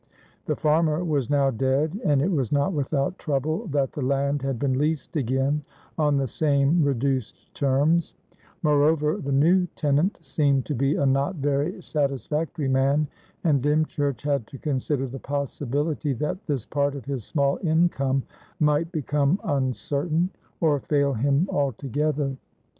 [0.47, 4.57] The farmer was now dead, and it was not without trouble that the land had
[4.57, 5.63] been leased again
[5.95, 8.15] on the same reduced terms;
[8.63, 13.07] moreover, the new tenant seemed to be a not very satisfactory man,
[13.43, 18.23] and Dymchurch had to consider the possibility that this part of his small income
[18.59, 20.31] might become uncertain,
[20.61, 22.35] or fail him altogether.